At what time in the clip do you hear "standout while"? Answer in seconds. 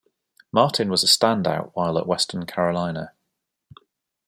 1.05-1.95